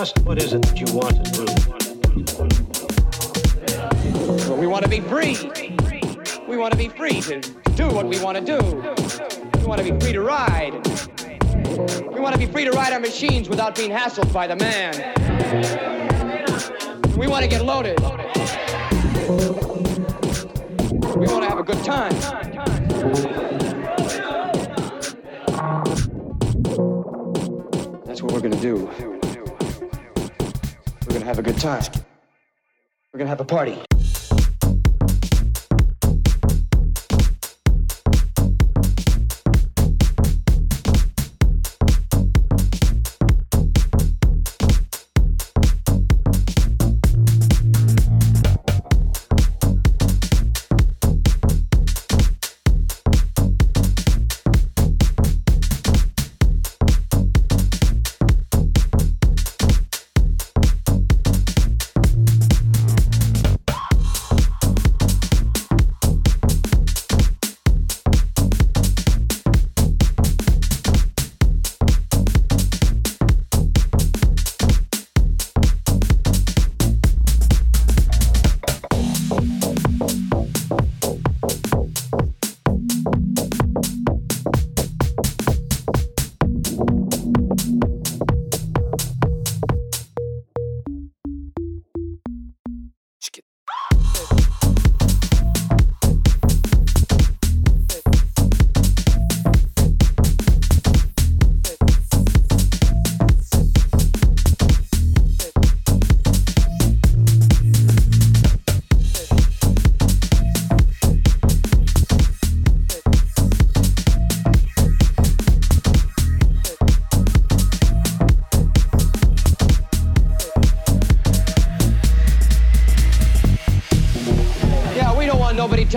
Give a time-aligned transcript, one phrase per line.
[0.00, 1.44] just what is it that you want to do?
[4.48, 5.36] Well, we want to be free.
[6.48, 7.38] We want to be free to
[7.76, 8.58] do what we want to do.
[9.60, 10.72] We want to be free to ride.
[12.14, 14.94] We want to be free to ride our machines without being hassled by the man.
[17.18, 18.00] We want to get loaded.
[21.20, 22.14] We want to have a good time.
[28.06, 29.19] That's what we're going to do.
[31.30, 31.84] Have a good time.
[33.12, 33.78] We're to have a party.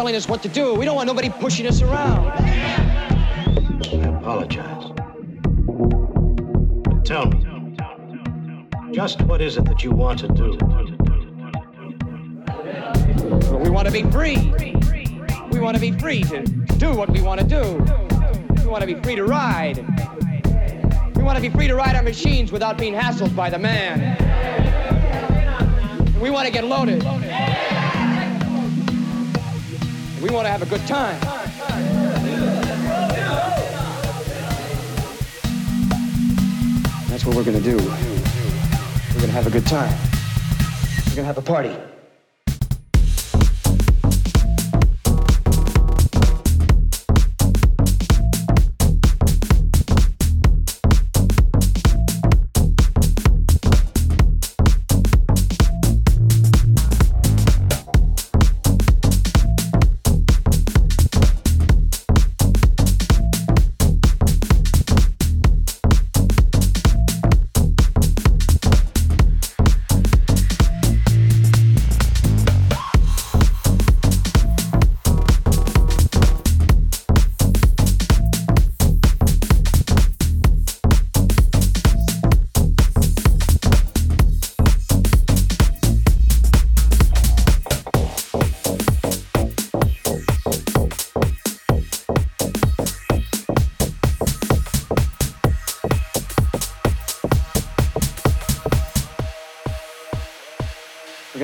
[0.03, 0.75] Telling us what to do.
[0.75, 2.27] We don't want nobody pushing us around.
[2.27, 4.91] I apologize.
[6.83, 7.77] But tell me,
[8.91, 10.57] just what is it that you want to do?
[13.59, 14.53] We want to be free.
[15.53, 16.41] We want to be free to
[16.77, 17.63] do what we want to do.
[18.61, 19.77] We want to be free to ride.
[21.15, 24.17] We want to be free to ride our machines without being hassled by the man.
[26.19, 27.01] We want to get loaded.
[30.23, 31.19] We want to have a good time.
[37.09, 37.75] That's what we're going to do.
[37.75, 39.91] We're going to have a good time.
[41.09, 41.75] We're going to have a party.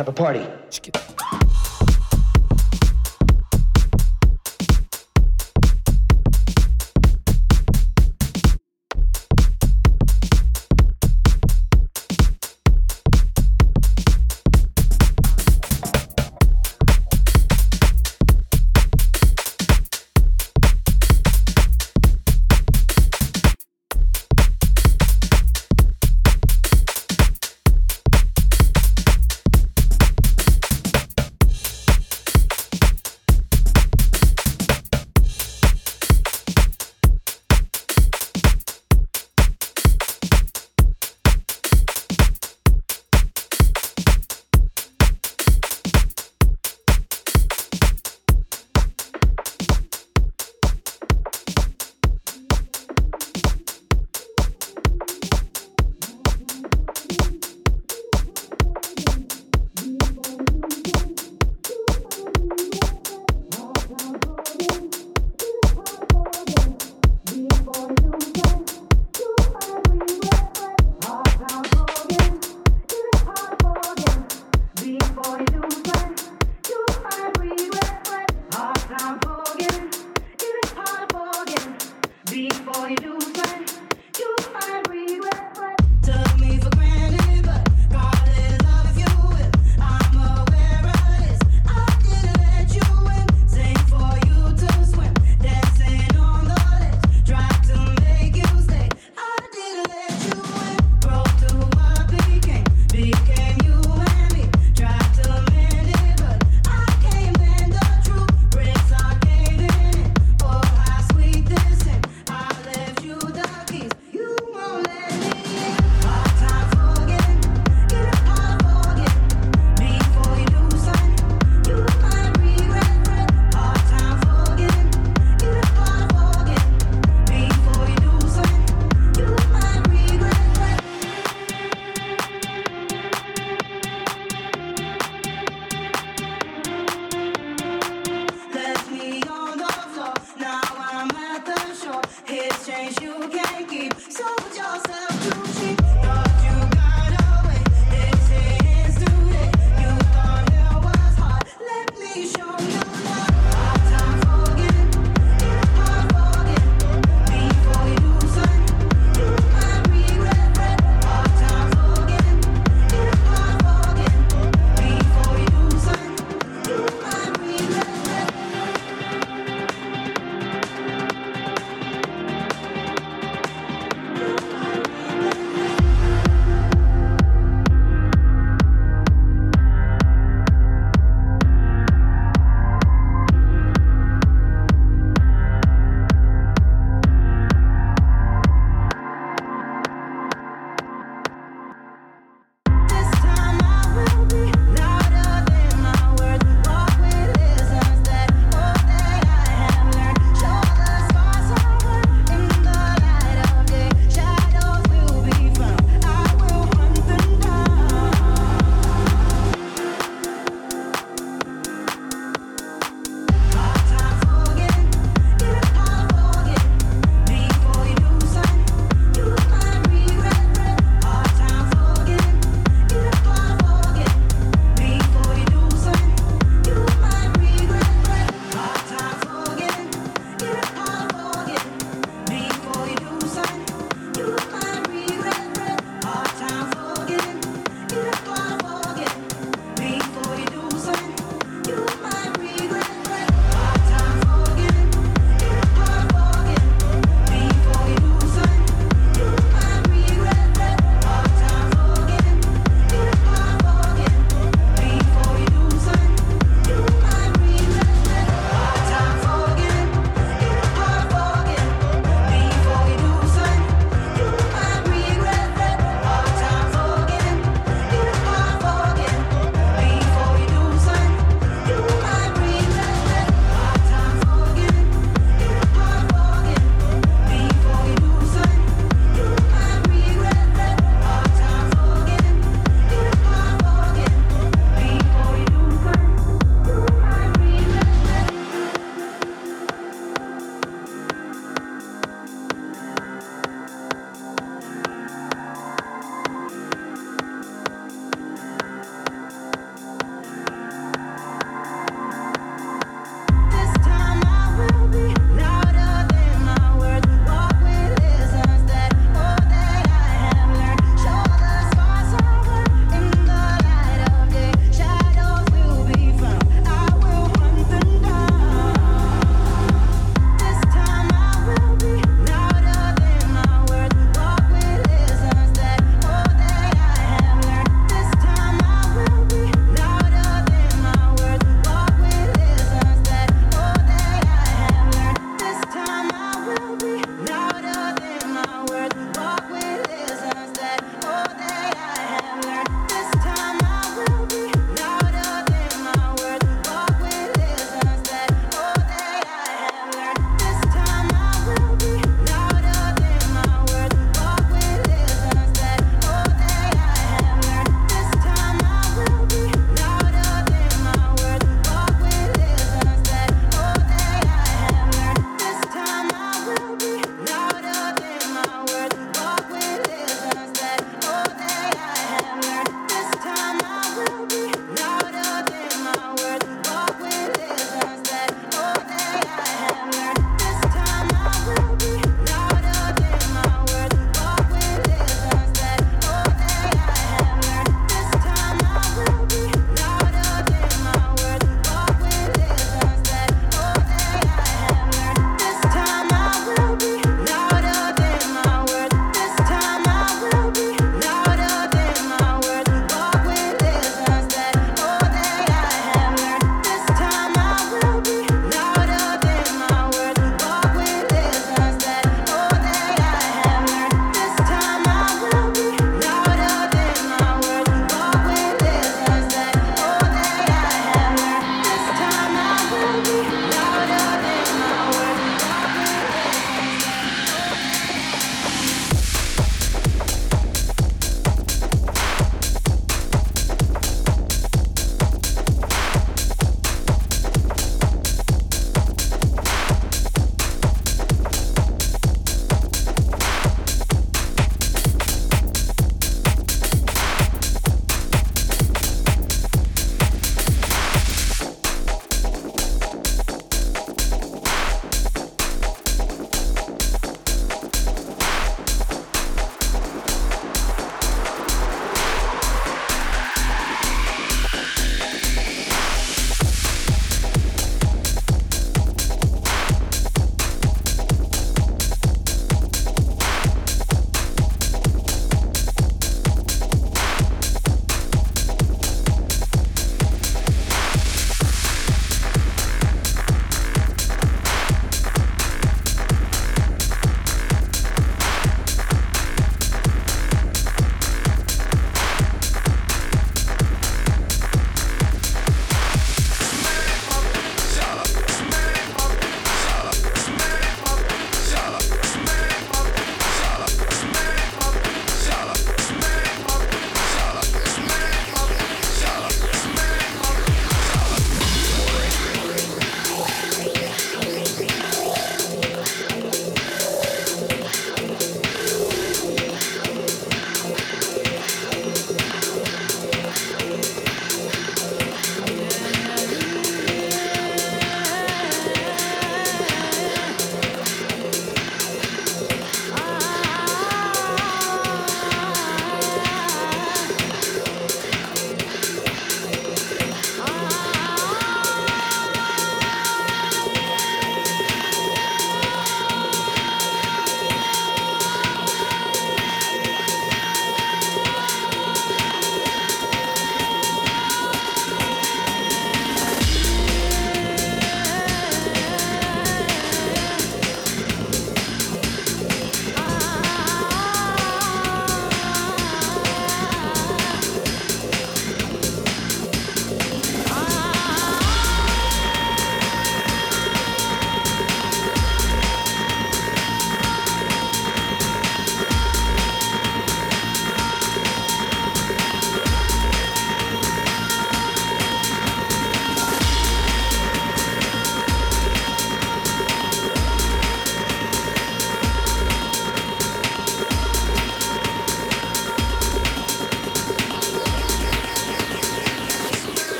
[0.00, 0.46] Have a party.